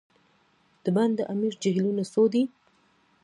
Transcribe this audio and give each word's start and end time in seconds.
د 0.83 0.85
بند 0.95 1.17
امیر 1.33 1.53
جهیلونه 1.61 2.03
څو 2.13 2.23
دي؟ 2.33 2.43